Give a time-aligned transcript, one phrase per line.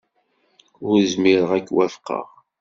[0.87, 2.27] Ur zmireɣ ad k-wafqeɣ.